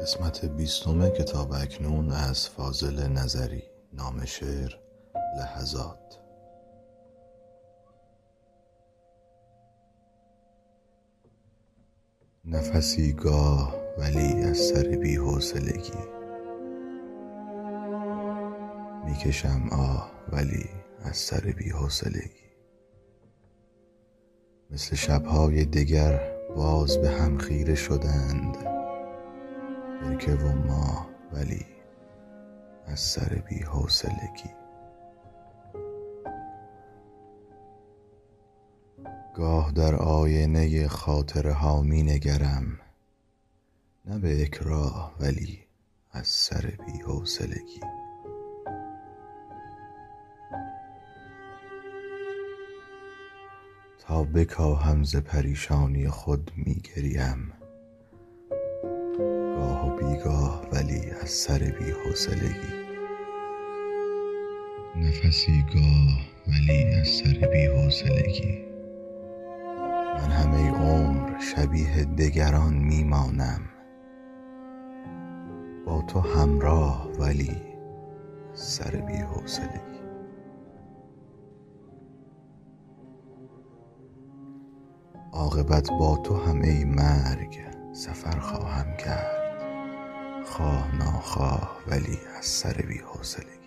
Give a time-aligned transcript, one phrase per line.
[0.00, 4.70] قسمت بیستم کتاب اکنون از فاضل نظری نام شعر
[5.38, 6.20] لحظات.
[12.44, 16.04] نفسی گاه ولی از سر بی حوصلگی.
[19.04, 20.68] می کشم آه ولی
[21.04, 22.44] از سر بی حوصلگی.
[24.70, 26.20] مثل شبهای دگر
[26.56, 28.53] باز به هم خیره شدند.
[30.04, 31.66] برکه و ماه ولی
[32.86, 34.50] از سر بی حوصلگی.
[39.34, 42.80] گاه در آینه خاطره ها می نگرم
[44.04, 45.58] نه به اکراه ولی
[46.12, 47.80] از سر بی حوصلگی.
[53.98, 57.63] تا بکاهم ز پریشانی خود می گریم
[59.18, 62.84] گاه و بیگاه ولی از سر بی حوصلگی
[64.96, 68.64] نفسی گاه ولی از سر بی حوصلگی
[69.98, 73.60] من همه عمر شبیه دگران می مانم
[75.86, 77.56] با تو همراه ولی
[78.54, 79.94] سر بی حوصلگی
[85.32, 87.73] عاقبت با تو هم ای مرگ.
[88.04, 89.44] سفر خواهم کرد.
[90.46, 93.63] خواه ناخواه ولی از سر بی حوصلگی